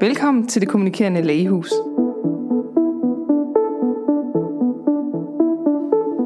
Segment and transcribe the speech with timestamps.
[0.00, 1.72] Velkommen til det kommunikerende lægehus.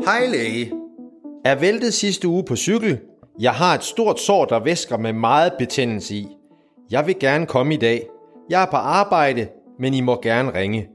[0.04, 0.72] Hej læge.
[1.44, 2.98] Er væltet sidste uge på cykel.
[3.38, 6.26] Jeg har et stort sår, der væsker med meget betændelse i.
[6.90, 8.08] Jeg vil gerne komme i dag.
[8.50, 9.48] Jeg er på arbejde,
[9.78, 10.88] men I må gerne ringe.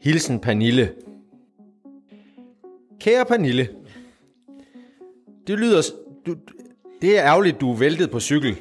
[0.00, 0.92] Hilsen Pernille.
[3.00, 3.68] Kære Pernille.
[5.46, 5.82] Det lyder...
[6.26, 6.34] Du,
[7.02, 8.56] det er ærgerligt, du er væltet på cykel.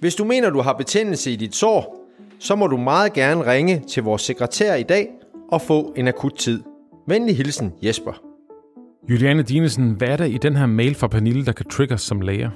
[0.00, 2.06] Hvis du mener, du har betændelse i dit sår,
[2.38, 5.08] så må du meget gerne ringe til vores sekretær i dag
[5.52, 6.62] og få en akut tid.
[7.06, 8.12] Venlig hilsen, Jesper.
[9.10, 12.20] Juliane Dinesen, hvad er der i den her mail fra Pernille, der kan trigge som
[12.20, 12.50] læger?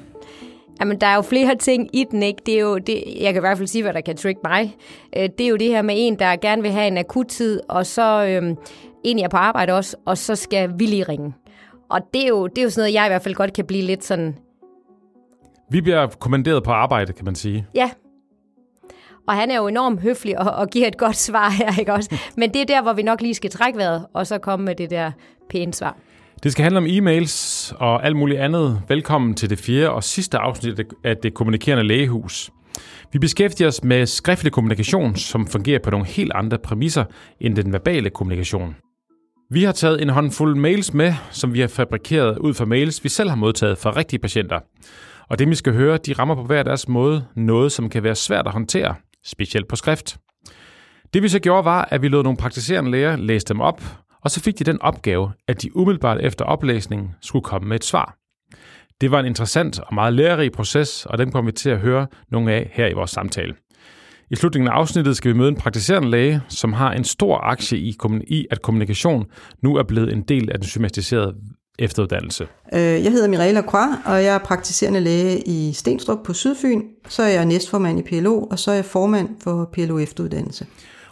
[0.80, 2.42] Jamen, der er jo flere ting i den, ikke?
[2.46, 4.76] Det er jo det, jeg kan i hvert fald sige, hvad der kan trigge mig.
[5.16, 7.60] Øh, det er jo det her med en, der gerne vil have en akut tid,
[7.68, 8.56] og så øhm,
[9.04, 11.34] en, jeg er på arbejde også, og så skal vi lige ringe.
[11.90, 13.66] Og det er, jo, det er jo sådan noget, jeg i hvert fald godt kan
[13.66, 14.34] blive lidt sådan...
[15.70, 17.66] Vi bliver kommanderet på arbejde, kan man sige.
[17.74, 17.90] Ja.
[19.28, 22.16] Og han er jo enormt høflig og, og giver et godt svar her, ikke også?
[22.36, 24.74] Men det er der, hvor vi nok lige skal trække vejret, og så komme med
[24.74, 25.10] det der
[25.50, 25.96] pæne svar.
[26.42, 28.82] Det skal handle om e-mails og alt muligt andet.
[28.88, 32.50] Velkommen til det fjerde og sidste afsnit af det kommunikerende lægehus.
[33.12, 37.04] Vi beskæftiger os med skriftlig kommunikation, som fungerer på nogle helt andre præmisser
[37.40, 38.76] end den verbale kommunikation.
[39.50, 43.08] Vi har taget en håndfuld mails med, som vi har fabrikeret ud fra mails, vi
[43.08, 44.58] selv har modtaget fra rigtige patienter.
[45.30, 48.14] Og det, vi skal høre, de rammer på hver deres måde noget, som kan være
[48.14, 50.18] svært at håndtere, specielt på skrift.
[51.14, 53.82] Det vi så gjorde var, at vi lod nogle praktiserende læger læse dem op,
[54.24, 57.84] og så fik de den opgave, at de umiddelbart efter oplæsningen skulle komme med et
[57.84, 58.16] svar.
[59.00, 62.06] Det var en interessant og meget lærerig proces, og den kommer vi til at høre
[62.30, 63.54] nogle af her i vores samtale.
[64.30, 67.78] I slutningen af afsnittet skal vi møde en praktiserende læge, som har en stor aktie
[67.78, 67.96] i,
[68.26, 69.26] i at kommunikation
[69.62, 71.34] nu er blevet en del af den systematiserede
[71.80, 72.46] efteruddannelse.
[72.74, 76.82] Øh, jeg hedder Mireille Croix, og jeg er praktiserende læge i Stenstrup på Sydfyn.
[77.08, 80.66] Så er jeg næstformand i PLO, og så er jeg formand for PLO efteruddannelse.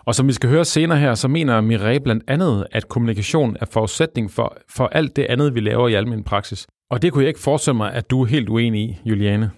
[0.04, 3.66] Og som vi skal høre senere her, så mener Mireille blandt andet, at kommunikation er
[3.66, 6.66] forudsætning for, for alt det andet, vi laver i almindelig praksis.
[6.90, 9.50] Og det kunne jeg ikke forestille mig, at du er helt uenig i, Juliane.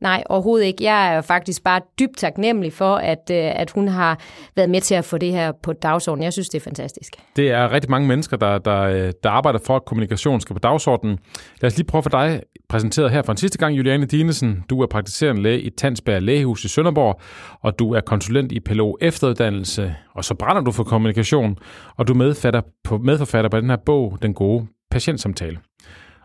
[0.00, 0.84] Nej, overhovedet ikke.
[0.84, 4.20] Jeg er faktisk bare dybt taknemmelig for, at, øh, at hun har
[4.56, 6.24] været med til at få det her på dagsordenen.
[6.24, 7.16] Jeg synes, det er fantastisk.
[7.36, 10.60] Det er rigtig mange mennesker, der, der, øh, der arbejder for, at kommunikation skal på
[10.60, 11.18] dagsordenen.
[11.60, 14.64] Lad os lige prøve for dig præsenteret her for en sidste gang, Juliane Dinesen.
[14.70, 17.20] Du er praktiserende læge i Tandsberg Lægehus i Sønderborg,
[17.60, 21.58] og du er konsulent i PLO efteruddannelse, og så brænder du for kommunikation,
[21.96, 25.58] og du er på, medforfatter på den her bog, Den gode patientsamtale.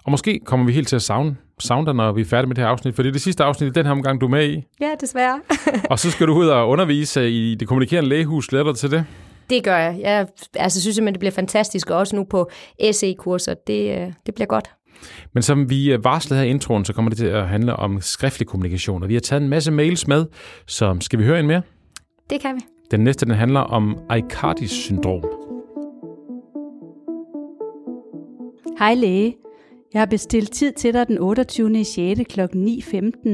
[0.06, 2.56] Og måske kommer vi helt til at savne, savne dig, når vi er færdige med
[2.56, 4.30] det her afsnit, for det er det sidste afsnit i den her omgang, du er
[4.30, 4.64] med i.
[4.82, 5.42] Ja, desværre.
[5.92, 8.48] og så skal du ud og undervise i det kommunikerende lægehus.
[8.48, 9.06] Glæder dig til det?
[9.50, 10.00] Det gør jeg.
[10.00, 12.50] Jeg altså, synes simpelthen, det bliver fantastisk, og også nu på
[12.92, 13.54] SE-kurser.
[13.68, 14.70] Det, øh, det bliver godt.
[15.34, 18.48] Men som vi varslede her i introen, så kommer det til at handle om skriftlig
[18.48, 20.26] kommunikation, og vi har taget en masse mails med,
[20.68, 21.62] så skal vi høre en mere?
[22.30, 22.62] Det kan vi.
[22.92, 25.24] Den næste, den handler om Aicardi syndrom.
[28.80, 29.43] Hej læge.
[29.94, 31.84] Jeg har bestilt tid til dig den 28.
[31.84, 32.22] 6.
[32.30, 32.42] kl.
[32.42, 33.30] 9.15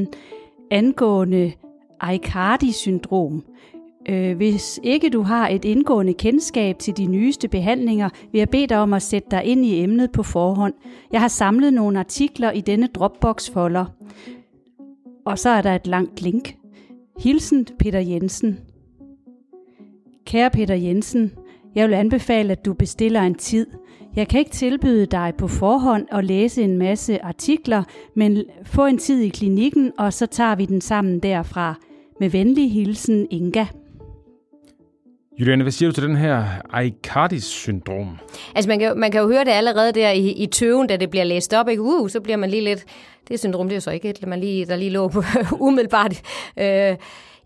[0.72, 1.52] angående
[2.00, 3.44] Aicardi-syndrom.
[4.10, 8.68] Øh, hvis ikke du har et indgående kendskab til de nyeste behandlinger, vil jeg bede
[8.68, 10.74] dig om at sætte dig ind i emnet på forhånd.
[11.12, 13.86] Jeg har samlet nogle artikler i denne Dropbox-folder.
[15.26, 16.56] Og så er der et langt link.
[17.20, 18.60] Hilsen Peter Jensen.
[20.26, 21.32] Kære Peter Jensen,
[21.76, 23.68] jeg vil anbefale, at du bestiller en tid–
[24.16, 27.84] jeg kan ikke tilbyde dig på forhånd at læse en masse artikler,
[28.16, 31.76] men få en tid i klinikken, og så tager vi den sammen derfra.
[32.20, 33.66] Med venlig hilsen, Inga.
[35.40, 38.18] Juliane, hvad siger du til den her Aicardi-syndrom?
[38.56, 41.10] Altså, man kan, man kan jo høre det allerede der i, i tøven, da det
[41.10, 41.70] bliver læst op.
[41.70, 41.82] Ikke?
[41.82, 42.86] Uh, så bliver man lige lidt...
[43.28, 45.24] Det syndrom, det er så ikke et, man lige, der lige lå på,
[45.68, 46.22] umiddelbart
[46.60, 46.96] øh,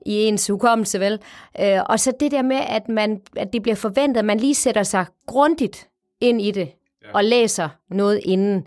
[0.05, 1.19] i ens hukommelse, vel?
[1.61, 4.55] Øh, og så det der med, at, man, at det bliver forventet, at man lige
[4.55, 5.87] sætter sig grundigt
[6.21, 6.69] ind i det
[7.03, 7.07] ja.
[7.13, 8.63] og læser noget inden.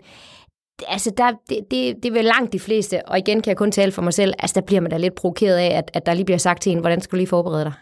[0.87, 3.71] Altså, der, det, det, det er vel langt de fleste, og igen kan jeg kun
[3.71, 6.13] tale for mig selv, altså der bliver man da lidt provokeret af, at, at der
[6.13, 7.73] lige bliver sagt til en, hvordan skal du lige forberede dig?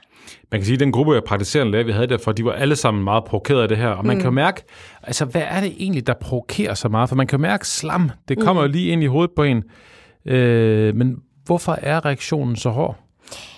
[0.52, 2.76] Man kan sige, at den gruppe af praktiserende læger, vi havde derfor, de var alle
[2.76, 3.88] sammen meget provokeret af det her.
[3.88, 4.22] Og man mm.
[4.22, 4.64] kan jo mærke,
[5.04, 7.10] altså hvad er det egentlig, der provokerer så meget?
[7.10, 8.68] For man kan jo mærke slam, det kommer mm.
[8.68, 9.64] jo lige ind i hovedet på en.
[10.26, 11.16] Øh, men
[11.46, 13.05] hvorfor er reaktionen så hård?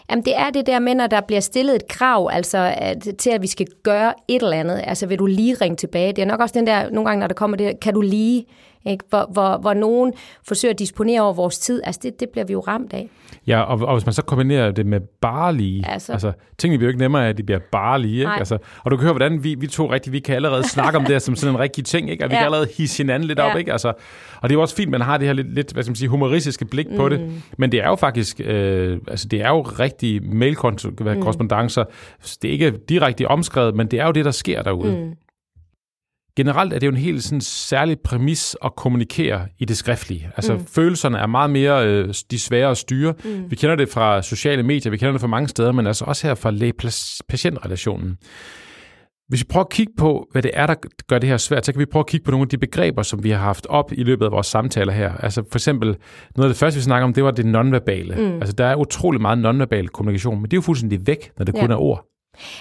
[0.09, 3.29] Jamen, det er det der med, når der bliver stillet et krav, altså at, til,
[3.29, 4.83] at vi skal gøre et eller andet.
[4.87, 6.13] Altså, vil du lige ringe tilbage?
[6.13, 8.45] Det er nok også den der, nogle gange, når der kommer det, kan du lige,
[8.87, 9.03] ikke?
[9.09, 10.13] Hvor, hvor, hvor nogen
[10.47, 11.81] forsøger at disponere over vores tid.
[11.83, 13.09] Altså det, det bliver vi jo ramt af.
[13.47, 16.11] Ja, og, og hvis man så kombinerer det med bare lige, Altså.
[16.11, 18.23] altså, tingene bliver jo ikke nemmere at de bliver bare lige, ikke?
[18.25, 18.35] Nej.
[18.39, 21.03] Altså, og du kan høre, hvordan vi, vi to rigtig, vi kan allerede snakke om
[21.05, 22.23] det her som sådan en rigtig ting, ikke?
[22.23, 22.39] Og vi Ja.
[22.39, 23.51] kan allerede hisse hinanden lidt Ja.
[23.51, 23.71] op, ikke?
[23.71, 23.87] Altså,
[24.41, 25.95] og det er jo også fint, man har det her lidt, lidt hvad skal man
[25.95, 29.61] sige, humoristiske blik på det, men det er jo faktisk, øh, altså det er jo
[29.61, 31.83] rigtig mail-korrespondancer,
[32.41, 34.91] det er ikke direkte omskrevet, men det er jo det, der sker derude.
[34.97, 35.15] Mm.
[36.37, 40.29] Generelt er det jo en helt sådan særlig præmis at kommunikere i det skriftlige.
[40.37, 40.65] Altså mm.
[40.65, 43.13] følelserne er meget mere øh, de svære at styre.
[43.25, 43.51] Mm.
[43.51, 46.27] Vi kender det fra sociale medier, vi kender det fra mange steder, men altså også
[46.27, 48.17] her fra læge-patientrelationen.
[49.27, 50.75] Hvis vi prøver at kigge på, hvad det er, der
[51.07, 53.03] gør det her svært, så kan vi prøve at kigge på nogle af de begreber,
[53.03, 55.13] som vi har haft op i løbet af vores samtaler her.
[55.13, 55.87] Altså for eksempel,
[56.35, 58.15] noget af det første, vi snakker om, det var det nonverbale.
[58.15, 58.35] Mm.
[58.35, 61.55] Altså der er utrolig meget nonverbal kommunikation, men det er jo fuldstændig væk, når det
[61.55, 61.73] kun Ja.
[61.75, 62.05] er ord.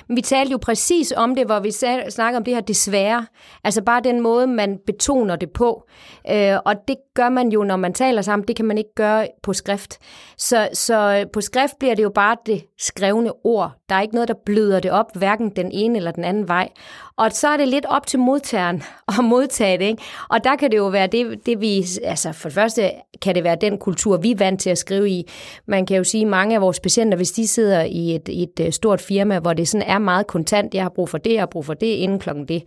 [0.09, 3.27] Vi talte jo præcis om det, hvor vi snakkede snakker om det her desværre.
[3.65, 5.85] Altså bare den måde, man betoner det på.
[6.31, 8.49] Øh, og det gør man jo, når man taler sammen.
[8.49, 9.99] Det kan man ikke gøre på skrift.
[10.39, 13.73] Så, så på skrift bliver det jo bare det skrevne ord.
[13.89, 16.69] Der er ikke noget, der bløder det op, hverken den ene eller den anden vej.
[17.17, 18.83] Og så er det lidt op til modtageren
[19.19, 19.85] at modtage det.
[19.85, 20.03] Ikke?
[20.29, 21.85] Og der kan det jo være det, det vi...
[22.05, 22.91] Altså for det første
[23.23, 25.31] kan det være den kultur, vi er vant til at skrive i.
[25.67, 28.61] Man kan jo sige, at mange af vores patienter, hvis de sidder i et, et
[28.61, 31.41] øh, stort firma, hvor det sådan er meget kontant, jeg har brug for det, jeg
[31.41, 32.63] har brug for det, inden klokken det.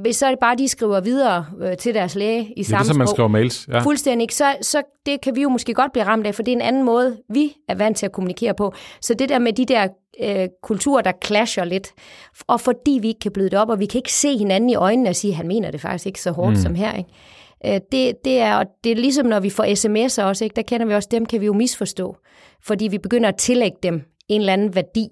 [0.00, 2.78] Hvis så er det bare, de skriver videre øh, til deres læge i er samme
[2.78, 3.14] det, som man sprog.
[3.14, 3.68] skriver mails.
[3.72, 3.80] Ja.
[3.80, 4.28] Fuldstændig.
[4.30, 6.62] Så, så det kan vi jo måske godt blive ramt af, for det er en
[6.62, 8.74] anden måde, vi er vant til at kommunikere på.
[9.00, 9.88] Så det der med de der
[10.22, 11.92] øh, kulturer, der clasher lidt,
[12.46, 14.74] og fordi vi ikke kan bløde det op, og vi kan ikke se hinanden i
[14.74, 16.62] øjnene og sige, han mener det faktisk ikke så hårdt mm.
[16.62, 16.96] som her.
[16.96, 17.10] Ikke?
[17.66, 20.56] Øh, det, det, er, og det er ligesom, når vi får sms'er også, ikke?
[20.56, 22.16] der kender vi også, dem kan vi jo misforstå,
[22.62, 25.06] fordi vi begynder at tillægge dem en eller anden værdi,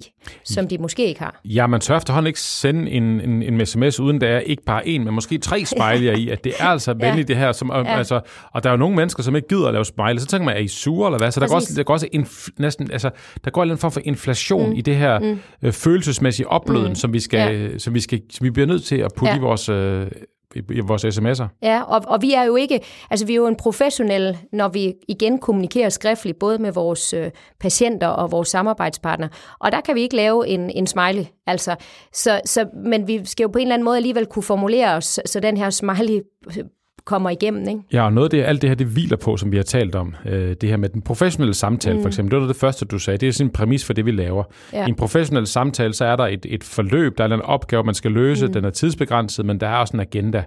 [0.45, 1.41] som de måske ikke har.
[1.45, 4.89] Ja, man tør efterhånden ikke sende en, en, en sms, uden der er ikke bare
[4.89, 7.53] en, men måske tre spejler i, at det er altså venligt det her.
[7.53, 7.79] Som, ja.
[7.79, 7.99] Ja.
[7.99, 8.21] altså,
[8.53, 10.21] og der er jo nogle mennesker, som ikke gider at lave spejle.
[10.21, 11.31] Så tænker man, er I sure eller hvad?
[11.31, 11.71] Så der går, Præcis.
[11.71, 13.11] også, der går også inf, næsten, altså,
[13.45, 14.77] der går en eller anden form for inflation mm.
[14.77, 15.39] i det her mm.
[15.63, 16.95] øh, følelsesmæssige opløden, mm.
[16.95, 17.79] som, vi skal, ja.
[17.79, 19.35] som, vi skal, som vi bliver nødt til at putte ja.
[19.35, 19.41] Ja.
[19.41, 19.69] i vores...
[19.69, 20.07] Øh,
[20.55, 21.47] i, vores sms'er.
[21.63, 24.95] Ja, og, og vi er jo ikke, altså vi er jo en professionel, når vi
[25.09, 29.31] igen kommunikerer skriftligt, både med vores øh, patienter og vores samarbejdspartnere.
[29.61, 31.77] Og der kan vi ikke lave en, en smiley, altså.
[32.13, 35.21] Så, så, men vi skal jo på en eller anden måde alligevel kunne formulere os,
[35.27, 36.65] så den her smiley øh,
[37.05, 37.81] kommer igennem, ikke?
[37.93, 39.95] Ja, og noget af det, alt det her, det hviler på, som vi har talt
[39.95, 40.15] om.
[40.27, 42.03] Øh, det her med den professionelle samtale, mm.
[42.03, 42.35] for eksempel.
[42.35, 43.19] Det var det første, du sagde.
[43.19, 44.45] Det er sådan en præmis for det, vi laver.
[44.73, 44.87] Ja.
[44.87, 47.95] I en professionel samtale, så er der et, et forløb, der er en opgave, man
[47.95, 48.47] skal løse.
[48.47, 48.53] Mm.
[48.53, 50.45] Den er tidsbegrænset, men der er også en agenda.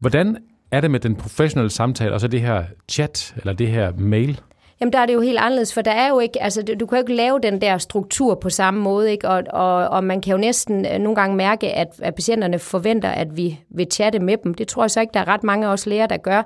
[0.00, 0.36] Hvordan
[0.72, 4.40] er det med den professionelle samtale, og så det her chat, eller det her mail?
[4.80, 6.86] Jamen, der er det jo helt anderledes, for der er jo ikke, altså, du du
[6.86, 9.28] kan jo ikke lave den der struktur på samme måde, ikke?
[9.28, 13.08] Og, og, og man kan jo næsten øh, nogle gange mærke, at, at patienterne forventer,
[13.08, 14.54] at vi vil chatte med dem.
[14.54, 16.42] Det tror jeg så ikke, der er ret mange af os læger, der gør.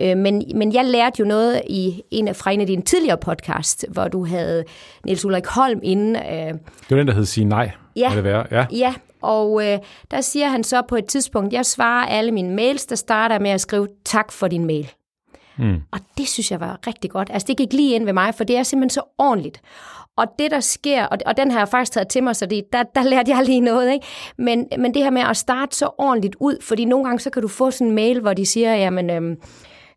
[0.00, 3.18] Øh, men, men jeg lærte jo noget i en af, fra en af dine tidligere
[3.18, 4.64] podcast, hvor du havde
[5.04, 6.20] Niels Ulrik Holm inde.
[6.20, 7.70] Øh, Det var den, der hed Sige Nej.
[7.96, 8.12] Ja.
[8.14, 8.46] Det være?
[8.50, 8.66] Ja.
[8.72, 9.78] Ja, og øh,
[10.10, 13.50] der siger han så på et tidspunkt, jeg svarer alle mine mails, der starter med
[13.50, 14.92] at skrive tak for din mail.
[15.58, 15.82] Mm.
[15.92, 17.30] Og det synes jeg var rigtig godt.
[17.32, 19.60] Altså det gik lige ind ved mig, for det er simpelthen så ordentligt.
[20.16, 22.64] Og det der sker, og, og den har jeg faktisk taget til mig, så det,
[22.72, 24.06] der, der lærte jeg lige noget, ikke?
[24.38, 27.42] Men, men det her med at starte så ordentligt ud, fordi nogle gange så kan
[27.42, 29.36] du få sådan en mail, hvor de siger, jamen øhm,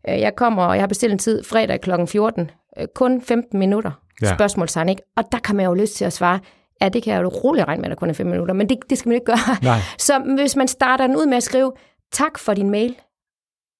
[0.08, 1.90] øh, jeg kommer, og jeg har bestilt en tid fredag kl.
[2.06, 3.90] 14, øh, kun 15 minutter,
[4.22, 4.26] Ja.
[4.28, 4.34] ja.
[4.34, 5.02] spørgsmålstegn, ikke?
[5.16, 6.38] Og der kan man jo lyst til at svare,
[6.82, 8.68] ja, det kan jeg jo roligt regne med, at der kun er 5 minutter, men
[8.68, 9.56] det, det skal man ikke gøre.
[9.62, 9.78] Nej.
[9.98, 11.72] Så hvis man starter den ud med at skrive,
[12.12, 12.96] tak for din mail,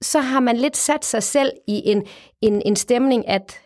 [0.02, 2.02] så har man lidt sat sig selv i en,
[2.40, 3.60] en, en stemning, at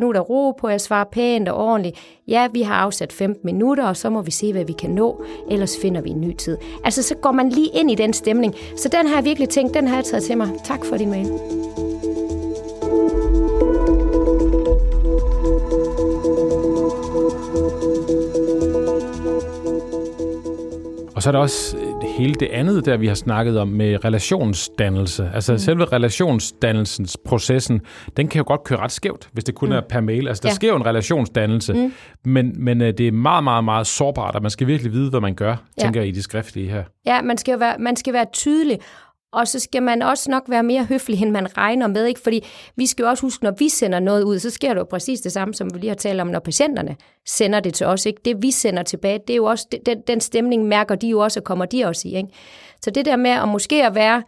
[0.00, 1.98] nu er der ro på, jeg svarer pænt og ordentligt.
[2.28, 5.24] Ja, vi har afsat 15 minutter, og så må vi se, hvad vi kan nå,
[5.50, 6.58] ellers finder vi en ny tid.
[6.84, 8.54] Altså, så går man lige ind i den stemning.
[8.76, 10.48] Så den har jeg virkelig tænkt, den har jeg taget til mig.
[10.64, 11.30] Tak for din mail.
[21.14, 21.76] Og så er der også
[22.18, 25.30] hele det andet, der vi har snakket om med relationsdannelse.
[25.34, 25.58] Altså mm.
[25.58, 27.80] selve relationsdannelsens processen,
[28.16, 29.74] den kan jo godt køre ret skævt, hvis det kun mm.
[29.74, 30.28] er per mail.
[30.28, 30.54] Altså der ja.
[30.54, 31.92] Sker jo en relationsdannelse, mm.
[32.24, 35.20] men, men øh, det er meget, meget, meget sårbart, og man skal virkelig vide, hvad
[35.20, 35.82] man gør, ja.
[35.82, 36.82] tænker jeg i det skriftlige her.
[37.06, 38.78] Ja, man skal, jo være, man skal være tydelig,
[39.32, 42.20] og så skal man også nok være mere høflig, end man regner med, ikke?
[42.20, 42.44] Fordi
[42.76, 45.20] vi skal jo også huske, når vi sender noget ud, så sker det jo præcis
[45.20, 48.20] det samme, som vi lige har talt om, når patienterne sender det til os, ikke?
[48.24, 51.40] Det vi sender tilbage, det er jo også, den, den stemning mærker de jo også,
[51.40, 52.28] og kommer de også i, ikke?
[52.80, 54.22] Så det der med at måske at være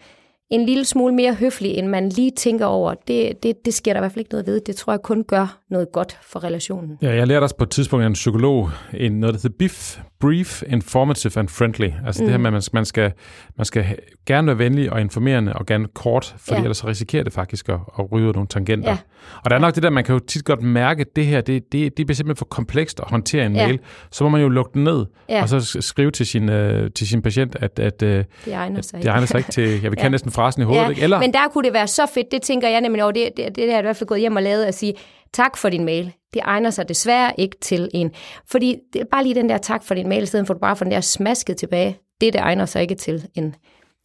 [0.50, 4.00] en lille smule mere høflig, end man lige tænker over, det, det, det sker der
[4.00, 4.61] i hvert fald ikke noget ved.
[4.61, 6.99] Det tror jeg kun gør noget godt for relationen.
[7.02, 9.99] Ja, jeg lærte også på et tidspunkt af en psykolog en, noget, der hedder BIF,
[10.21, 11.88] Brief, Informative and Friendly.
[12.07, 12.26] Altså mm.
[12.26, 13.12] det her med, at man, man, skal,
[13.57, 13.85] man skal
[14.26, 16.62] gerne være venlig og informerende og gerne kort, fordi ja.
[16.62, 18.90] ellers risikerer det faktisk at, at ryge nogle tangenter.
[18.90, 18.99] Ja.
[19.45, 21.40] Og der er nok det der, man kan jo tit godt mærke, at det her,
[21.40, 23.66] det, det, det bliver simpelthen for komplekst at håndtere en ja.
[23.66, 23.78] mail.
[24.11, 25.42] Så må man jo lukke den ned, ja.
[25.42, 29.02] og så skrive til sin, uh, til sin patient, at, at uh, det egner sig,
[29.02, 30.09] det egner sig ikke til, ja, vi kan ja.
[30.09, 30.85] næsten frasen i hovedet.
[30.85, 30.88] Ja.
[30.88, 31.02] Ikke?
[31.02, 31.20] Eller?
[31.20, 33.68] Men der kunne det være så fedt, det tænker jeg nemlig over, det, det, det
[33.68, 34.94] jeg i hvert fald gået hjem og lavet, at sige,
[35.32, 36.12] tak for din mail.
[36.35, 38.11] Det egner sig desværre ikke til en.
[38.50, 40.56] Fordi det er bare lige den der tak for din mail, i stedet for at
[40.56, 41.99] du bare får den der smasket tilbage.
[42.20, 43.54] Det, det egner sig ikke til en.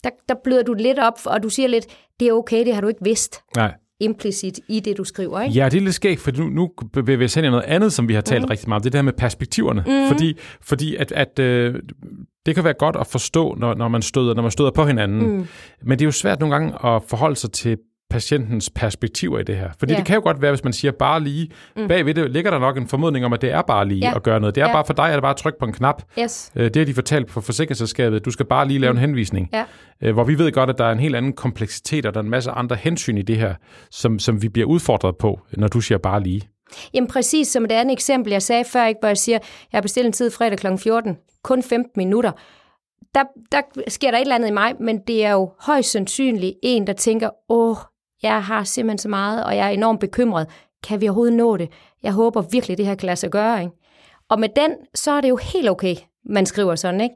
[0.03, 1.85] Der, der bløder du lidt op, og du siger lidt,
[2.19, 3.41] det er okay, det har du ikke vidst.
[3.55, 5.55] Nej implicit i det, du skriver, ikke?
[5.55, 7.93] Ja, det er lidt skægt, for nu, nu bevæger vi os ind i noget andet,
[7.93, 8.49] som vi har talt mm.
[8.49, 8.83] rigtig meget om.
[8.83, 9.83] Det der med perspektiverne.
[9.87, 10.07] Mm.
[10.07, 11.75] Fordi, fordi at, at øh,
[12.45, 15.37] det kan være godt at forstå, når, når, man støder, når man støder på hinanden.
[15.37, 15.47] Mm.
[15.83, 17.77] Men det er jo svært nogle gange at forholde sig til
[18.09, 19.69] patientens perspektiver i det her.
[19.79, 19.97] Fordi ja.
[19.97, 21.87] det kan jo godt være, hvis man siger bare lige, mm.
[21.87, 24.15] bagved det ligger der nok en formodning om, at det er bare lige ja.
[24.15, 24.55] at gøre noget.
[24.55, 24.73] Det er ja.
[24.73, 26.03] bare for dig, at det bare at trykke på en knap.
[26.19, 26.51] Yes.
[26.55, 28.25] Øh, det har de fortalt på forsikringsselskabet.
[28.25, 28.97] Du skal bare lige lave mm.
[28.97, 29.49] en henvisning.
[29.53, 29.65] Ja.
[30.01, 32.23] Øh, hvor vi ved godt, at der er en helt anden kompleksitet, og der er
[32.23, 33.53] en masse andre hensyn i det her,
[33.91, 36.49] som, som vi bliver udfordret på, når du siger bare lige.
[36.93, 39.39] Jamen præcis som det andet eksempel, jeg sagde før, ikke, hvor jeg siger,
[39.71, 40.67] jeg har bestilt en tid fredag kl.
[40.77, 42.31] 14, kun 15 minutter.
[43.15, 46.55] Der, der sker der et eller andet i mig, men det er jo højst sandsynligt
[46.63, 47.77] en, der tænker, åh,
[48.25, 50.47] jeg har simpelthen så meget, og jeg er enormt bekymret.
[50.87, 51.69] Kan vi overhovedet nå det?
[52.03, 53.63] Jeg håber virkelig, det her kan lade sig gøre.
[53.63, 53.75] Ikke?
[54.29, 57.01] Og med den, så er det jo helt okay, man skriver sådan.
[57.01, 57.15] ikke?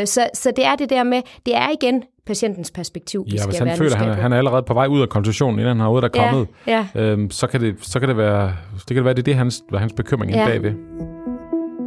[0.00, 3.26] Øh, så, så det er det der med, det er igen patientens perspektiv.
[3.26, 5.68] Ja, hvis han føler, at han, han er allerede på vej ud af konsultationen, inden
[5.68, 6.86] han har ud der kommet, ja.
[6.94, 8.52] Øhm, så, kan det, så kan det være,
[8.88, 10.46] det kan være, det er det, hans, hans bekymring ja.
[10.46, 10.72] bagved.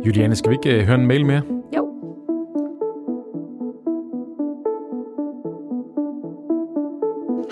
[0.05, 1.41] Juliane, skal vi ikke uh, høre en mail mere?
[1.77, 1.84] Jo.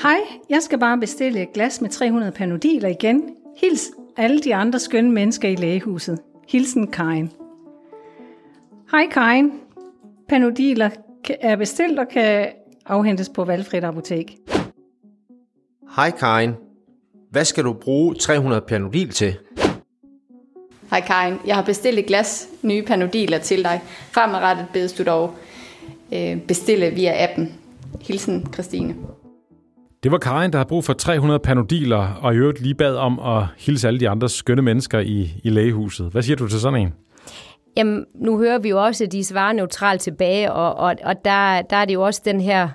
[0.04, 0.20] Hej,
[0.50, 3.24] jeg skal bare bestille et glas med 300 panodiler igen.
[3.62, 6.20] Hils alle de andre skønne mennesker i lægehuset.
[6.50, 7.32] Hilsen Karin.
[8.92, 9.52] Hej Karin.
[10.30, 10.90] Panodiler
[11.42, 12.48] er bestilt og kan
[12.86, 14.38] afhentes på valgfrit apotek.
[15.96, 16.52] Hej Karin.
[17.32, 19.36] Hvad skal du bruge 300 panodil til?
[20.90, 21.36] Hej Karin.
[21.46, 23.82] Jeg har bestilt et glas nye panodiler til dig.
[24.12, 25.36] Fremadrettet bedes du dog
[26.14, 27.54] øh, bestille via appen.
[28.02, 28.96] Hilsen Christine.
[30.04, 33.20] Det var Karin, der har brug for 300 panodiler, og i øvrigt lige bad om
[33.20, 36.12] at hilse alle de andre skønne mennesker i, i lægehuset.
[36.12, 36.94] Hvad siger du til sådan en?
[37.78, 41.62] Jamen, nu hører vi jo også, at de svarer neutralt tilbage, og, og, og der,
[41.62, 42.70] der er det jo også den her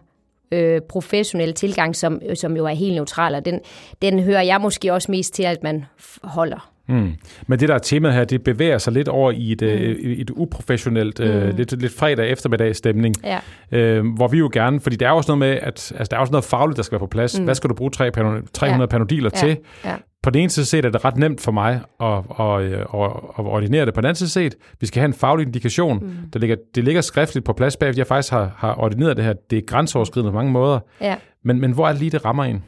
[0.53, 3.61] øh, professionelle tilgang, som, som jo er helt neutral, og den,
[4.03, 5.85] den hører jeg måske også mest til, at man
[6.23, 6.71] holder.
[6.89, 7.15] Mm.
[7.47, 9.67] Men det der er temaet her, det bevæger sig lidt over i et, mm.
[9.67, 11.57] øh, et uprofessionelt, øh, mm.
[11.57, 13.39] lidt, lidt fredag eftermiddag stemning, ja.
[13.73, 16.21] øh, hvor vi jo gerne, fordi der er også noget med, at altså, der er
[16.21, 17.39] også noget fagligt, der skal være på plads.
[17.39, 17.45] Mm.
[17.45, 18.87] Hvad skal du bruge 300 ja.
[18.87, 19.39] panodiler ja.
[19.39, 19.57] til?
[19.85, 22.09] Ja på den ene side set er det ret nemt for mig at,
[22.41, 23.95] at, at, at ordinere det.
[23.95, 25.99] På den anden side set, vi skal have en faglig indikation.
[25.99, 26.31] Mm.
[26.33, 29.33] Der ligger, det ligger skriftligt på plads bag, jeg faktisk har, har ordineret det her.
[29.51, 30.81] Det er grænseoverskridende på mange måder.
[31.01, 31.17] Ja.
[31.45, 32.65] Men, men hvor er det lige, det rammer en?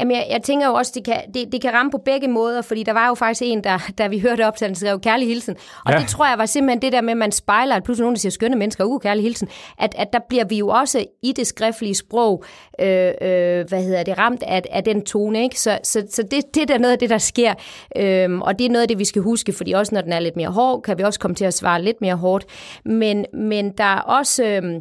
[0.00, 2.62] Jamen, jeg, jeg tænker jo også, det kan, det, det kan ramme på begge måder,
[2.62, 5.56] fordi der var jo faktisk en, der, da vi hørte op, han skrev kærlig hilsen.
[5.86, 5.98] Og ja.
[5.98, 8.20] det tror jeg var simpelthen det der med, at man spejler, at pludselig nogen, der
[8.20, 11.46] siger skønne mennesker, uh, kærlig hilsen, at, at der bliver vi jo også i det
[11.46, 12.44] skriftlige sprog,
[12.80, 15.60] øh, øh, hvad hedder det, ramt af, af den tone, ikke?
[15.60, 17.54] Så, så, så det, det er der noget af det, der sker.
[17.96, 20.20] Øhm, og det er noget af det, vi skal huske, fordi også når den er
[20.20, 22.44] lidt mere hård, kan vi også komme til at svare lidt mere hårdt.
[22.84, 24.44] Men, men der er også...
[24.44, 24.80] Øh,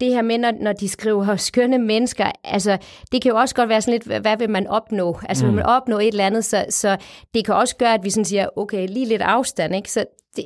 [0.00, 2.78] det her med, når, når de skriver skønne mennesker, altså
[3.12, 5.18] det kan jo også godt være sådan lidt, hvad vil man opnå?
[5.28, 5.50] Altså mm.
[5.50, 6.96] vil man opnå et eller andet, så, så
[7.34, 9.92] det kan også gøre, at vi sådan siger, okay, lige lidt afstand, ikke?
[9.92, 10.04] Så
[10.36, 10.44] det,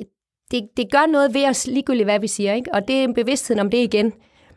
[0.51, 2.75] det, det gør noget ved os, ligegyldigt hvad vi siger, ikke?
[2.75, 4.13] Og det er en bevidsthed om det igen.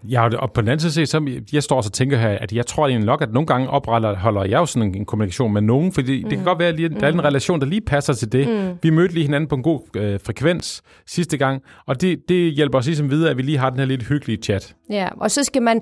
[0.10, 2.88] Ja, og på den anden side, så jeg står og tænker her, at jeg tror
[2.88, 6.24] egentlig nok, at nogle gange opretholder jeg jo sådan en, kommunikation med nogen, fordi mm.
[6.24, 6.46] det kan mm.
[6.46, 7.20] godt være, at der er en mm.
[7.20, 8.48] relation, der lige passer til det.
[8.48, 8.78] Mm.
[8.84, 12.78] Vi mødte lige hinanden på en god øh, frekvens sidste gang, og det, det hjælper
[12.78, 14.76] os ligesom videre, at vi lige har den her lidt hyggelige chat.
[14.90, 15.82] Ja, og så skal man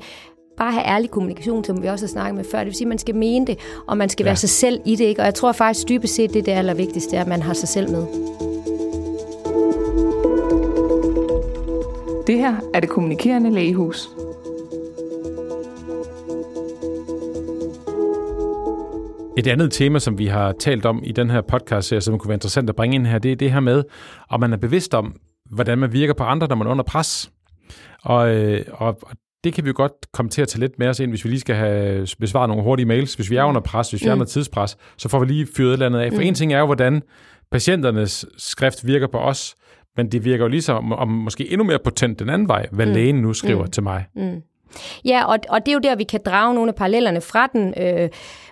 [0.57, 2.57] bare have ærlig kommunikation, som vi også har snakket med før.
[2.57, 4.29] Det vil sige, at man skal mene det, og man skal ja.
[4.29, 5.05] være sig selv i det.
[5.05, 5.21] Ikke?
[5.21, 7.91] Og jeg tror faktisk dybest set, det er det allervigtigste, at man har sig selv
[7.91, 8.52] med.
[12.27, 14.09] Det her er det kommunikerende lægehus.
[19.37, 22.35] Et andet tema, som vi har talt om i den her podcast, som kunne være
[22.35, 23.83] interessant at bringe ind her, det er det her med,
[24.29, 25.15] om man er bevidst om,
[25.49, 27.31] hvordan man virker på andre, når man er under pres.
[28.03, 28.97] Og, øh, og
[29.43, 31.29] det kan vi jo godt komme til at tage lidt med os ind, hvis vi
[31.29, 33.13] lige skal have besvaret nogle hurtige mails.
[33.13, 34.21] Hvis vi er under pres, hvis vi er mm.
[34.21, 36.11] under tidspres, så får vi lige fyret et eller andet af.
[36.11, 36.27] For mm.
[36.27, 37.01] en ting er jo, hvordan
[37.51, 39.55] patienternes skrift virker på os,
[39.97, 42.91] men det virker jo ligesom om måske endnu mere potent den anden vej, hvad mm.
[42.91, 43.71] lægen nu skriver mm.
[43.71, 44.05] til mig.
[44.15, 44.41] Mm.
[45.05, 47.73] Ja, og, og det er jo der, vi kan drage nogle af parallellerne fra den
[47.77, 48.09] øh,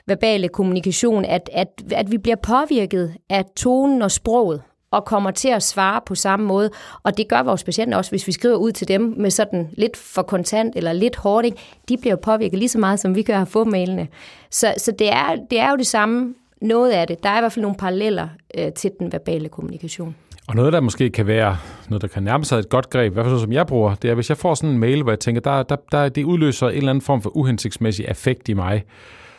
[0.08, 5.50] verbale kommunikation, at, at, at vi bliver påvirket af tonen og sproget og kommer til
[5.50, 6.70] at svare på samme måde.
[7.04, 9.98] Og det gør vores patienter også, hvis vi skriver ud til dem med sådan lidt
[9.98, 11.46] for kontant eller lidt hårdt.
[11.46, 11.58] Ikke?
[11.90, 14.08] De bliver påvirket lige så meget, som vi gør at få mailene.
[14.50, 17.24] Så, så det, er, det er jo det samme, noget af det.
[17.24, 20.16] Der er i hvert fald nogle paralleller øh, til den verbale kommunikation.
[20.48, 21.58] Og noget, der måske kan være,
[21.90, 24.10] noget der kan nærme sig et godt greb, i hvert fald som jeg bruger, det
[24.10, 26.70] er, hvis jeg får sådan en mail, hvor jeg tænker, der, der, der, det udløser
[26.70, 28.84] en eller anden form for uhensigtsmæssig affekt i mig,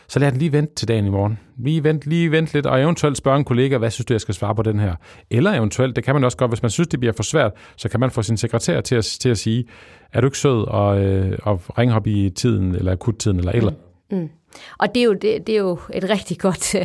[0.07, 1.39] så lad den lige vente til dagen i morgen.
[1.57, 4.33] Lige vent, lige vent lidt, og eventuelt spørge en kollega, hvad synes du, jeg skal
[4.33, 4.95] svare på den her?
[5.29, 7.89] Eller eventuelt, det kan man også godt, hvis man synes, det bliver for svært, så
[7.89, 9.65] kan man få sin sekretær til at, til at sige,
[10.13, 13.71] er du ikke sød og, øh, og ringe op i tiden, eller akuttiden, eller eller.
[14.11, 14.17] Mm.
[14.17, 14.29] mm.
[14.77, 16.75] Og det er jo, det, det er jo et rigtig godt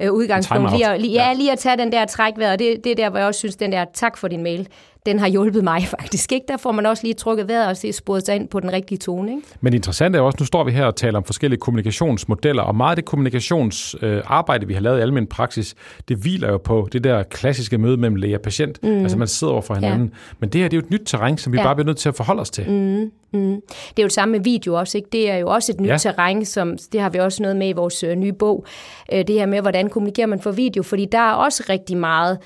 [0.00, 0.72] øh, udgangspunkt.
[0.72, 3.10] Lige at, lige, ja, lige at tage den der trækvejr, og det, det er der,
[3.10, 4.68] hvor jeg også synes, den der tak for din mail,
[5.06, 6.32] den har hjulpet mig faktisk.
[6.32, 6.44] Ikke?
[6.48, 8.98] Der får man også lige trukket vejret og se sporet sig ind på den rigtige
[8.98, 9.30] tone.
[9.30, 9.42] Ikke?
[9.60, 12.90] Men interessant er også, nu står vi her og taler om forskellige kommunikationsmodeller, og meget
[12.90, 15.74] af det kommunikationsarbejde, øh, vi har lavet i almindelig praksis,
[16.08, 18.82] det hviler jo på det der klassiske møde mellem læge og patient.
[18.82, 19.02] Mm.
[19.02, 20.08] Altså man sidder over for hinanden.
[20.08, 20.34] Ja.
[20.38, 21.64] Men det her det er jo et nyt terræn, som vi ja.
[21.64, 22.70] bare bliver nødt til at forholde os til.
[22.70, 23.10] Mm.
[23.32, 23.60] Mm.
[23.88, 24.98] Det er jo det samme med video også.
[24.98, 25.08] Ikke?
[25.12, 25.96] Det er jo også et nyt ja.
[25.96, 28.64] terræn, som det har vi også noget med i vores øh, nye bog.
[29.12, 32.38] Øh, det her med, hvordan kommunikerer man for video, fordi der er også rigtig meget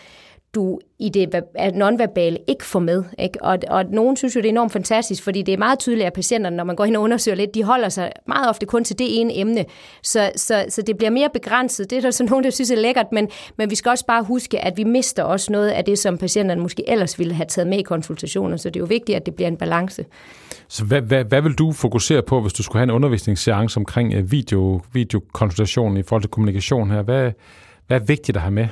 [0.57, 1.43] du i det
[1.75, 3.05] nonverbale ikke får med.
[3.19, 3.43] Ikke?
[3.43, 6.13] Og, og nogen synes jo, det er enormt fantastisk, fordi det er meget tydeligt, at
[6.13, 8.99] patienterne, når man går ind og undersøger lidt, de holder sig meget ofte kun til
[8.99, 9.65] det ene emne.
[10.03, 11.91] Så, så, så det bliver mere begrænset.
[11.91, 14.23] Det er der så nogen, der synes er lækkert, men, men vi skal også bare
[14.23, 17.69] huske, at vi mister også noget af det, som patienterne måske ellers ville have taget
[17.69, 18.57] med i konsultationer.
[18.57, 20.05] Så det er jo vigtigt, at det bliver en balance.
[20.69, 24.15] Så hvad, hvad, hvad vil du fokusere på, hvis du skulle have en undervisningsseance omkring
[24.15, 27.03] eh, video, videokonsultationen i forhold til kommunikation her?
[27.03, 27.33] Hvad,
[27.87, 28.69] hvad er vigtigt at have med?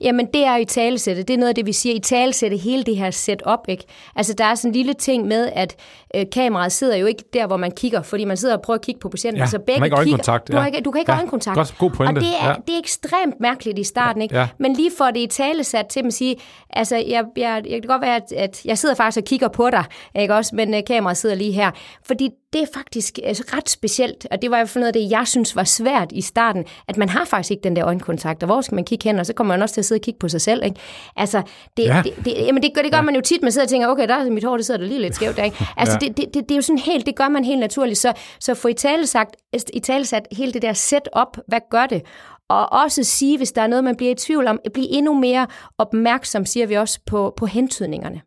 [0.00, 1.22] Jamen, det er jo i talesætte.
[1.22, 1.94] Det er noget af det, vi siger.
[1.94, 3.84] I talesætte hele det her setup, ikke?
[4.16, 5.76] Altså, der er sådan en lille ting med, at
[6.14, 8.84] øh, kameraet sidder jo ikke der, hvor man kigger, fordi man sidder og prøver at
[8.84, 9.40] kigge på patienten.
[9.40, 10.38] Ja, så begge man ikke kigger.
[10.38, 11.56] Du, har ikke, du kan ikke ja, øjenkontakt.
[11.56, 12.18] Godt, god pointe.
[12.18, 12.54] Og det er, ja.
[12.66, 14.36] det er ekstremt mærkeligt i starten, ikke?
[14.36, 14.48] Ja.
[14.58, 16.36] Men lige for det i talesat til dem at sige,
[16.70, 19.70] altså, jeg, jeg, jeg kan godt være, at, at jeg sidder faktisk og kigger på
[19.70, 19.84] dig,
[20.20, 20.56] ikke også?
[20.56, 21.70] Men uh, kameraet sidder lige her.
[22.02, 25.02] Fordi det er faktisk altså, ret specielt, og det var i hvert fald noget af
[25.02, 28.42] det, jeg synes var svært i starten, at man har faktisk ikke den der øjenkontakt,
[28.42, 30.02] og hvor skal man kigge hen, og så kommer man også til at sidde og
[30.02, 30.64] kigge på sig selv.
[30.64, 30.76] Ikke?
[31.16, 31.42] Altså,
[31.76, 32.02] det, ja.
[32.04, 33.02] det, det, jamen det, gør, det gør ja.
[33.02, 34.86] man jo tit, man sidder og tænker, okay, der er mit hår, det sidder der
[34.86, 35.38] lige lidt skævt.
[35.38, 35.56] Ikke?
[35.76, 36.08] Altså, ja.
[36.08, 37.98] det, det, det, det, er jo sådan helt, det gør man helt naturligt.
[37.98, 39.36] Så, så få i tale sagt,
[39.72, 42.02] i tale sat hele det der setup, hvad gør det?
[42.48, 45.46] Og også sige, hvis der er noget, man bliver i tvivl om, blive endnu mere
[45.78, 48.20] opmærksom, siger vi også, på, på hentydningerne.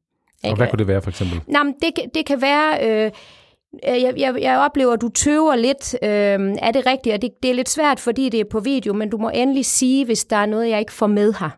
[0.43, 0.53] Ikke?
[0.53, 1.41] Og hvad kunne det være for eksempel?
[1.47, 2.89] Nå, det, det kan være...
[3.05, 3.11] Øh,
[3.73, 5.95] Øh, jeg, jeg, jeg oplever, at du tøver lidt.
[6.03, 7.15] Øh, er det rigtigt?
[7.15, 9.65] Og det, det er lidt svært, fordi det er på video, men du må endelig
[9.65, 11.49] sige, hvis der er noget, jeg ikke får med her.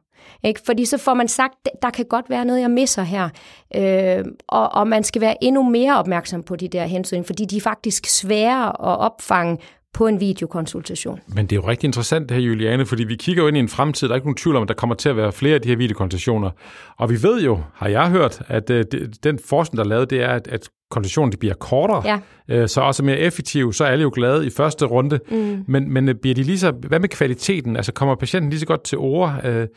[0.44, 0.62] Ikke?
[0.66, 3.30] Fordi så får man sagt, der kan godt være noget, jeg misser her.
[3.76, 7.58] Øh, og, og man skal være endnu mere opmærksom på de der hensyn, fordi de
[7.58, 9.58] er faktisk svære at opfange
[9.94, 11.20] på en videokonsultation.
[11.28, 13.60] Men det er jo rigtig interessant det her, Juliane, fordi vi kigger jo ind i
[13.60, 15.56] en fremtid, der er ikke nogen tvivl om, at der kommer til at være flere
[15.56, 16.50] af de her videokonsultationer.
[16.98, 18.86] Og vi ved jo, har jeg hørt, at øh,
[19.24, 22.20] den forskning, der er lavet, det er, at, at konsultationen bliver kortere, ja.
[22.56, 25.20] øh, så også mere effektiv, så er alle jo glade i første runde.
[25.32, 25.64] Mm.
[25.68, 27.76] Men, men øh, bliver de lige så, hvad med kvaliteten?
[27.76, 29.42] Altså kommer patienten lige så godt til ord?
[29.44, 29.68] Øh,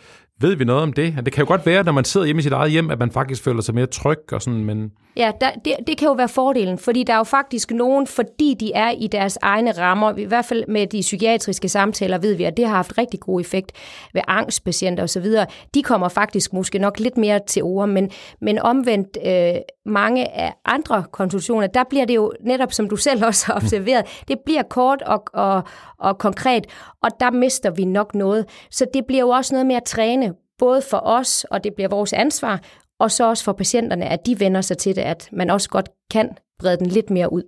[0.42, 1.14] ved vi noget om det?
[1.24, 3.10] Det kan jo godt være, når man sidder hjemme i sit eget hjem, at man
[3.10, 4.92] faktisk føler sig mere tryg og sådan, men...
[5.16, 8.56] Ja, der, det, det kan jo være fordelen, fordi der er jo faktisk nogen, fordi
[8.60, 12.44] de er i deres egne rammer, i hvert fald med de psykiatriske samtaler, ved vi,
[12.44, 13.72] at det har haft rigtig god effekt
[14.14, 15.26] ved angstpatienter osv.
[15.74, 19.54] De kommer faktisk måske nok lidt mere til ord, men, men omvendt øh,
[19.86, 24.04] mange af andre konsultationer, der bliver det jo netop, som du selv også har observeret,
[24.28, 25.62] det bliver kort og, og,
[25.98, 26.66] og konkret,
[27.02, 28.46] og der mister vi nok noget.
[28.70, 30.31] Så det bliver jo også noget med at træne,
[30.64, 32.60] både for os, og det bliver vores ansvar,
[33.00, 35.88] og så også for patienterne, at de vender sig til det, at man også godt
[36.10, 37.42] kan brede den lidt mere ud.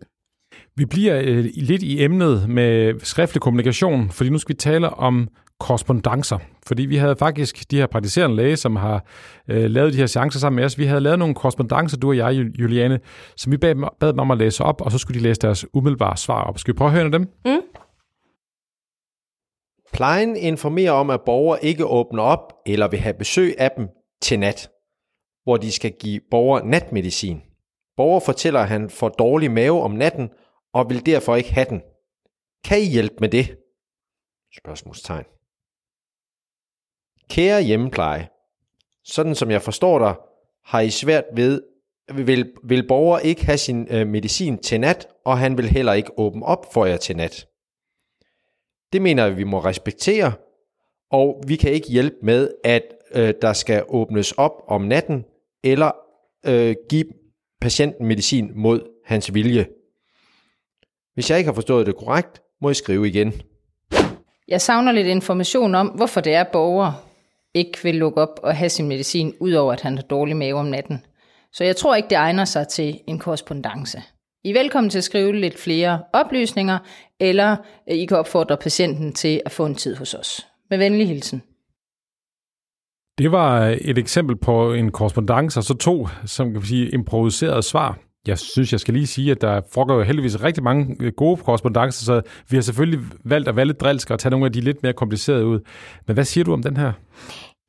[0.77, 5.29] Vi bliver øh, lidt i emnet med skriftlig kommunikation, fordi nu skal vi tale om
[5.61, 6.39] korrespondencer.
[6.67, 9.05] Fordi vi havde faktisk de her praktiserende læge, som har
[9.49, 10.79] øh, lavet de her seancer sammen med os.
[10.79, 13.01] Vi havde lavet nogle korrespondencer, du og jeg, Juliane,
[13.37, 15.67] som vi bad, bad dem om at læse op, og så skulle de læse deres
[15.75, 16.59] umiddelbare svar op.
[16.59, 17.29] Skal vi prøve at høre dem?
[17.45, 17.61] Mm.
[19.95, 23.89] Plejen informerer om, at borgere ikke åbner op eller vil have besøg af dem
[24.23, 24.71] til nat,
[25.45, 27.43] hvor de skal give borgere natmedicin.
[27.97, 30.31] Borger fortæller, at han får dårlig mave om natten
[30.73, 31.83] og vil derfor ikke have den.
[32.65, 33.59] Kan I hjælpe med det?
[34.57, 35.25] Spørgsmålstegn.
[37.31, 38.29] Kære hjemmepleje,
[39.05, 40.15] sådan som jeg forstår dig,
[40.65, 41.63] har I svært ved,
[42.15, 46.19] vil, vil borger ikke have sin øh, medicin til nat, og han vil heller ikke
[46.19, 47.47] åbne op for jer til nat.
[48.95, 50.33] Det mener jeg, vi må respektere,
[51.11, 52.83] og vi kan ikke hjælpe med, at
[53.15, 55.25] øh, der skal åbnes op om natten,
[55.65, 55.91] eller
[56.47, 57.05] øh, give
[57.61, 59.67] patienten medicin mod hans vilje.
[61.15, 63.33] Hvis jeg ikke har forstået det korrekt, må I skrive igen.
[64.49, 66.95] Jeg savner lidt information om, hvorfor det er, borgere
[67.55, 70.67] ikke vil lukke op og have sin medicin, udover at han har dårlig mave om
[70.67, 71.05] natten.
[71.53, 74.03] Så jeg tror ikke, det egner sig til en korrespondence.
[74.47, 76.79] I er velkommen til at skrive lidt flere oplysninger,
[77.21, 77.57] eller
[77.91, 80.47] øh, I kan opfordre patienten til at få en tid hos os.
[80.71, 81.43] Med venlig hilsen.
[83.19, 87.63] Det var øh, et eksempel på en korrespondence, og så to, som kan sige, improviserede
[87.63, 87.99] svar.
[88.27, 91.37] Jeg synes, jeg skal lige sige, at der foregår jo heldigvis rigtig mange øh, gode
[91.37, 94.61] korrespondencer, så vi har selvfølgelig valgt at være lidt drilske og tage nogle af de
[94.61, 95.61] lidt mere komplicerede ud.
[96.07, 96.93] Men hvad siger du om den her?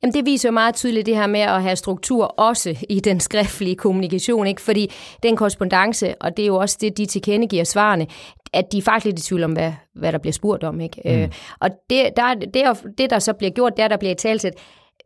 [0.02, 3.20] Jamen det viser jo meget tydeligt det her med at have struktur også i den
[3.20, 4.60] skriftlige kommunikation, ikke?
[4.60, 8.06] fordi den korrespondence, og det er jo også det, de tilkendegiver svarene,
[8.52, 10.80] at de er faktisk lidt i tvivl om, hvad, hvad der bliver spurgt om.
[10.80, 11.02] Ikke?
[11.04, 11.10] Mm.
[11.10, 11.28] Øh,
[11.60, 14.52] og det der, det, det, der så bliver gjort, det er, der bliver i talsæt,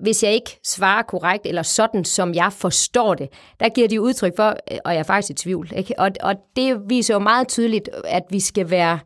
[0.01, 3.29] hvis jeg ikke svarer korrekt, eller sådan, som jeg forstår det,
[3.61, 5.73] der giver de udtryk for, og jeg er faktisk i tvivl.
[5.77, 5.95] Ikke?
[5.99, 8.99] Og, og det viser jo meget tydeligt, at vi skal være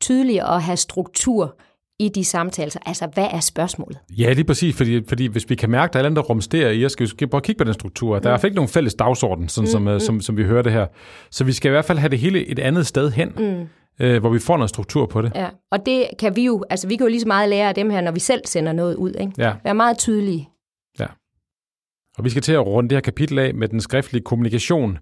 [0.00, 1.56] tydelige og have struktur
[1.98, 2.72] i de samtaler.
[2.86, 3.98] Altså, hvad er spørgsmålet?
[4.10, 6.70] Ja, lige præcis, fordi, fordi hvis vi kan mærke, at der er andet, der rumsterer
[6.70, 8.18] i, og skal vi prøve at kigge på den struktur.
[8.18, 8.46] Der er mm.
[8.46, 10.00] ikke nogen fælles dagsorden, sådan, mm, som, mm.
[10.00, 10.86] Som, som vi hører det her.
[11.30, 13.32] Så vi skal i hvert fald have det hele et andet sted hen.
[13.38, 13.68] Mm
[14.00, 15.32] øh, hvor vi får noget struktur på det.
[15.34, 17.74] Ja, og det kan vi jo, altså vi kan jo lige så meget lære af
[17.74, 19.12] dem her, når vi selv sender noget ud.
[19.20, 19.32] Ikke?
[19.38, 19.54] Ja.
[19.64, 20.48] Være meget tydelige.
[20.98, 21.06] Ja.
[22.18, 24.98] Og vi skal til at runde det her kapitel af med den skriftlige kommunikation.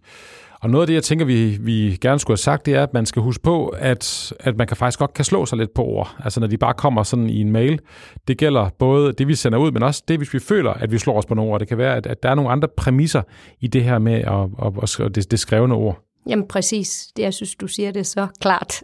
[0.64, 2.94] Og noget af det, jeg tænker, vi, vi gerne skulle have sagt, det er, at
[2.94, 5.84] man skal huske på, at, at man kan faktisk godt kan slå sig lidt på
[5.84, 6.16] ord.
[6.24, 7.80] Altså når de bare kommer sådan i en mail.
[8.28, 10.98] Det gælder både det, vi sender ud, men også det, hvis vi føler, at vi
[10.98, 11.60] slår os på nogle ord.
[11.60, 13.22] Det kan være, at, at der er nogle andre præmisser
[13.60, 15.98] i det her med at, at, at, at det, det skrevne ord.
[16.28, 18.82] Jamen præcis, det jeg synes, du siger det så klart.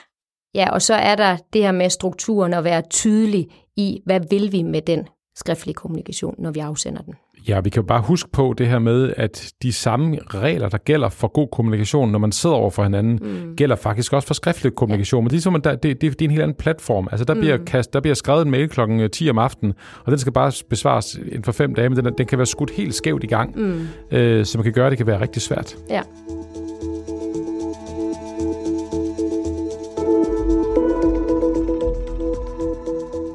[0.54, 4.52] ja, og så er der det her med strukturen at være tydelig i, hvad vil
[4.52, 7.14] vi med den skriftlige kommunikation, når vi afsender den.
[7.48, 10.78] Ja, vi kan jo bare huske på det her med, at de samme regler, der
[10.78, 13.56] gælder for god kommunikation, når man sidder over for hinanden, mm.
[13.56, 15.24] gælder faktisk også for skriftlig kommunikation.
[15.24, 17.08] Men det er, som, der, det, det, det er en helt anden platform.
[17.10, 17.40] Altså, der, mm.
[17.40, 19.74] bliver kast, der bliver skrevet en mail klokken 10 om aftenen,
[20.04, 22.70] og den skal bare besvares inden for fem dage, men den, den kan være skudt
[22.70, 23.88] helt skævt i gang, mm.
[24.10, 25.76] øh, som kan gøre, at det kan være rigtig svært.
[25.90, 26.00] Ja.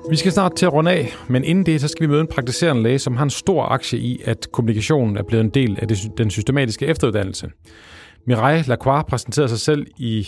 [0.10, 2.28] Vi skal snart til at runde af, men inden det, så skal vi møde en
[2.28, 5.88] praktiserende læge, som har en stor aktie i, at kommunikationen er blevet en del af
[6.18, 7.50] den systematiske efteruddannelse.
[8.28, 10.28] Mireille Lacroix præsenterer sig selv i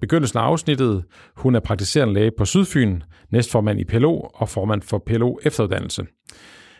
[0.00, 1.04] begyndelsen af afsnittet.
[1.36, 3.00] Hun er praktiserende læge på Sydfyn,
[3.32, 6.06] næstformand i PLO og formand for PLO efteruddannelse.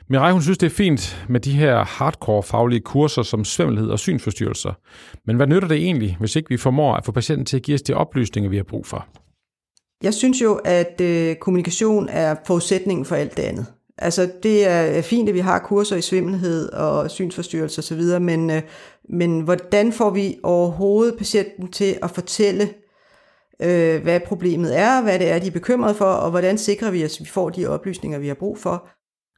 [0.08, 3.98] Mireille, hun synes, det er fint med de her hardcore faglige kurser som svimmelhed og
[3.98, 4.72] synsforstyrrelser.
[5.26, 7.74] Men hvad nytter det egentlig, hvis ikke vi formår at få patienten til at give
[7.74, 9.06] os de oplysninger, vi har brug for?
[10.04, 13.66] Jeg synes jo, at øh, kommunikation er forudsætningen for alt det andet.
[13.98, 18.62] Altså, det er fint, at vi har kurser i svimmelhed og synsforstyrrelse osv., men, øh,
[19.08, 22.68] men hvordan får vi overhovedet patienten til at fortælle,
[23.62, 27.02] øh, hvad problemet er, hvad det er, de er bekymrede for, og hvordan sikrer vi,
[27.02, 28.88] at vi får de oplysninger, vi har brug for.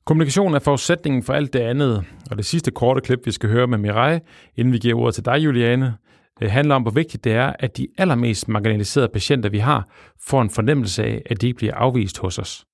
[0.07, 3.67] Kommunikation er forudsætningen for alt det andet, og det sidste korte klip, vi skal høre
[3.67, 4.19] med Mirai,
[4.57, 5.95] inden vi giver ordet til dig, Juliane,
[6.41, 9.89] det handler om, hvor vigtigt det er, at de allermest marginaliserede patienter, vi har,
[10.21, 12.65] får en fornemmelse af, at de ikke bliver afvist hos os.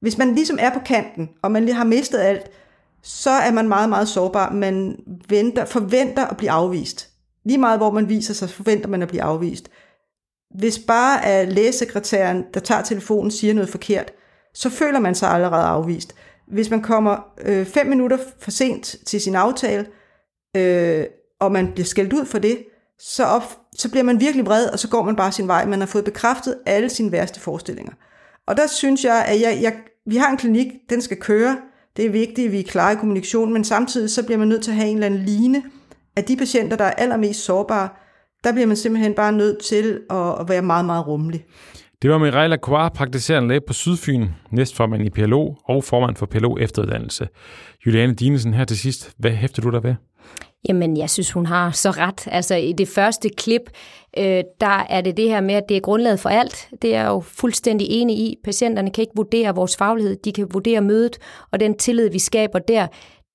[0.00, 2.50] Hvis man ligesom er på kanten, og man lige har mistet alt,
[3.02, 4.52] så er man meget, meget sårbar.
[4.52, 4.96] Man
[5.28, 7.10] venter, forventer at blive afvist.
[7.44, 9.70] Lige meget, hvor man viser sig, forventer man at blive afvist.
[10.54, 14.12] Hvis bare er lægesekretæren, der tager telefonen, siger noget forkert,
[14.54, 16.14] så føler man sig allerede afvist.
[16.48, 19.86] Hvis man kommer øh, fem minutter for sent til sin aftale,
[20.56, 21.04] øh,
[21.40, 22.58] og man bliver skældt ud for det,
[22.98, 23.42] så, op,
[23.76, 25.66] så bliver man virkelig vred, og så går man bare sin vej.
[25.66, 27.92] Man har fået bekræftet alle sine værste forestillinger.
[28.46, 29.74] Og der synes jeg, at jeg, jeg,
[30.06, 31.56] vi har en klinik, den skal køre.
[31.96, 34.62] Det er vigtigt, at vi er klare i kommunikation, men samtidig så bliver man nødt
[34.62, 35.62] til at have en eller anden line
[36.16, 37.88] af de patienter, der er allermest sårbare.
[38.44, 41.44] Der bliver man simpelthen bare nødt til at, at være meget, meget rummelig.
[42.02, 46.56] Det var Mireille Lacroix, praktiserende læge på Sydfyn, næstformand i PLO og formand for PLO
[46.56, 47.28] efteruddannelse.
[47.86, 49.12] Juliane Dinesen her til sidst.
[49.18, 49.94] Hvad hæfter du der ved?
[50.68, 52.28] Jamen, jeg synes, hun har så ret.
[52.30, 53.70] Altså, i det første klip,
[54.18, 56.68] øh, der er det det her med, at det er grundlaget for alt.
[56.82, 58.36] Det er jeg jo fuldstændig enig i.
[58.44, 61.18] Patienterne kan ikke vurdere vores faglighed, de kan vurdere mødet,
[61.52, 62.86] og den tillid, vi skaber der,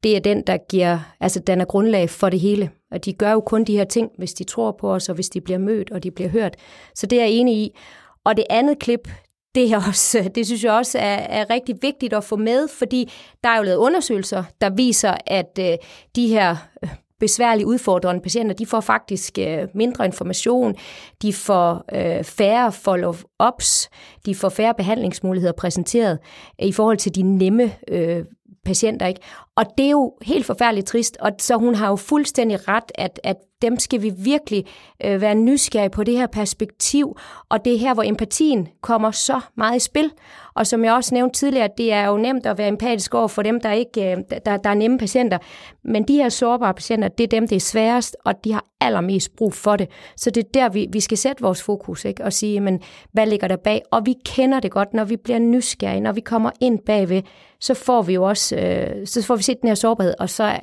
[0.04, 2.70] det er den, der giver, altså den er grundlag for det hele.
[2.92, 5.30] Og de gør jo kun de her ting, hvis de tror på os, og hvis
[5.30, 6.56] de bliver mødt, og de bliver hørt.
[6.96, 7.78] Så det er jeg enig i.
[8.24, 9.10] Og det andet klip,
[9.56, 13.12] det, er også, det synes jeg også er, er rigtig vigtigt at få med, fordi
[13.44, 15.78] der er jo lavet undersøgelser, der viser, at øh,
[16.16, 20.76] de her øh, besværlige udfordrende patienter, de får faktisk øh, mindre information,
[21.22, 23.90] de får øh, færre follow-ups,
[24.26, 26.20] de får færre behandlingsmuligheder præsenteret
[26.62, 28.26] øh, i forhold til de nemme øh,
[28.66, 29.22] patienter, ikke?
[29.60, 33.20] Og det er jo helt forfærdeligt trist, og så hun har jo fuldstændig ret, at,
[33.24, 34.66] at dem skal vi virkelig
[35.06, 37.18] øh, være nysgerrige på det her perspektiv,
[37.50, 40.12] og det er her, hvor empatien kommer så meget i spil.
[40.54, 43.42] Og som jeg også nævnte tidligere, det er jo nemt at være empatisk over for
[43.42, 45.38] dem, der ikke øh, der, der er nemme patienter,
[45.84, 49.36] men de her sårbare patienter, det er dem, det er sværest, og de har allermest
[49.36, 49.90] brug for det.
[50.16, 52.24] Så det er der, vi, vi skal sætte vores fokus ikke?
[52.24, 53.82] og sige, men hvad ligger der bag?
[53.92, 57.22] Og vi kender det godt, når vi bliver nysgerrige, når vi kommer ind bagved,
[57.60, 60.60] så får vi jo også, øh, så får vi den her sårbarhed, og så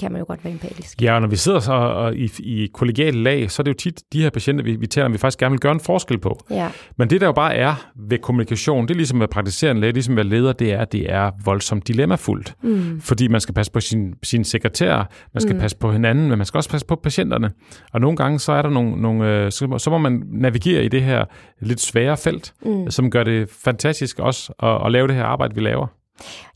[0.00, 1.02] kan man jo godt være empatisk.
[1.02, 3.76] Ja, og når vi sidder så og i, i kollegiale lag, så er det jo
[3.76, 6.18] tit de her patienter, vi, vi taler om, vi faktisk gerne vil gøre en forskel
[6.18, 6.40] på.
[6.50, 6.70] Ja.
[6.98, 9.92] Men det der jo bare er ved kommunikation, det er ligesom at praktisere en læge,
[9.92, 12.54] ligesom at være leder, det er, det er voldsomt dilemmafuldt.
[12.62, 13.00] Mm.
[13.00, 15.60] Fordi man skal passe på sin, sin sekretær, man skal mm.
[15.60, 17.50] passe på hinanden, men man skal også passe på patienterne.
[17.92, 20.88] Og nogle gange, så er der nogle, nogle øh, så, så må man navigere i
[20.88, 21.24] det her
[21.60, 22.90] lidt svære felt, mm.
[22.90, 25.86] som gør det fantastisk også at, at lave det her arbejde, vi laver.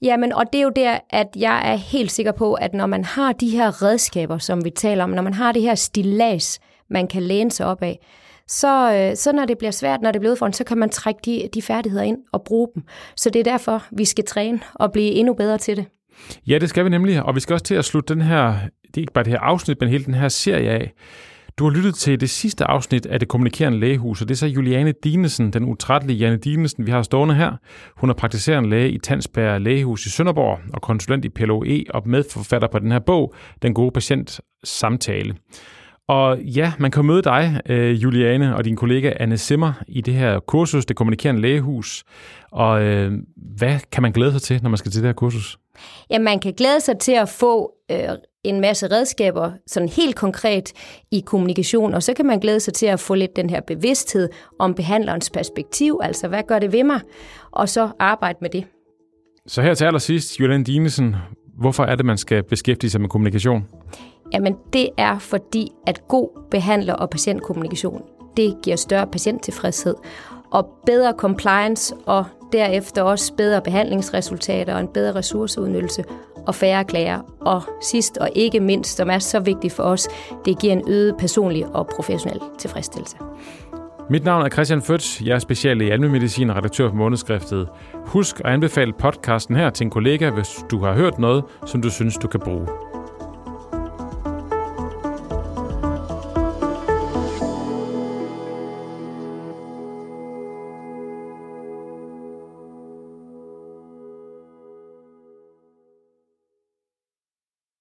[0.03, 3.05] Jamen, og det er jo der, at jeg er helt sikker på, at når man
[3.05, 7.09] har de her redskaber, som vi taler om, når man har det her stillads, man
[7.09, 7.99] kan læne sig op af,
[8.49, 11.21] så, øh, så når det bliver svært, når det bliver udfordrende, så kan man trække
[11.25, 12.83] de, de færdigheder ind og bruge dem.
[13.17, 15.87] Så det er derfor, vi skal træne og blive endnu bedre til det.
[16.47, 18.47] Ja, det skal vi nemlig, og vi skal også til at slutte den her,
[18.87, 20.93] det er ikke bare det her afsnit, men hele den her serie af,
[21.59, 24.47] du har lyttet til det sidste afsnit af Det Kommunikerende Lægehus, og det er så
[24.47, 27.53] Juliane Dinesen, den utrættelige Janne Dinesen, vi har stående her.
[27.97, 32.69] Hun er praktiserende læge i Tandsberg Lægehus i Sønderborg og konsulent i PLOE og medforfatter
[32.69, 35.35] på den her bog, Den gode patient samtale.
[36.09, 40.15] Og ja, man kan møde dig, øh, Juliane, og din kollega Anne Simmer i det
[40.15, 42.05] her kursus, Det Kommunikerende Lægehus.
[42.53, 45.59] Og øh, hvad kan man glæde sig til, når man skal til det her kursus?
[46.11, 48.09] Ja, man kan glæde sig til at få øh,
[48.45, 50.73] en masse redskaber, sådan helt konkret
[51.11, 54.29] i kommunikation, og så kan man glæde sig til at få lidt den her bevidsthed
[54.59, 57.01] om behandlerens perspektiv, altså hvad gør det ved mig,
[57.51, 58.65] og så arbejde med det.
[59.47, 61.17] Så her til allersidst, Julian Dinesen,
[61.59, 63.65] hvorfor er det, man skal beskæftige sig med kommunikation?
[64.33, 68.03] Jamen det er fordi, at god behandler- og patientkommunikation,
[68.37, 69.95] det giver større patienttilfredshed
[70.51, 76.05] og bedre compliance og derefter også bedre behandlingsresultater og en bedre ressourceudnyttelse
[76.47, 77.21] og færre klager.
[77.41, 80.09] Og sidst og ikke mindst, som er så vigtigt for os,
[80.45, 83.17] det giver en øget personlig og professionel tilfredsstillelse.
[84.11, 85.21] Mit navn er Christian Født.
[85.21, 87.69] Jeg er special i almindelig og redaktør på månedskriftet.
[87.95, 91.91] Husk at anbefale podcasten her til en kollega, hvis du har hørt noget, som du
[91.91, 92.94] synes, du kan bruge.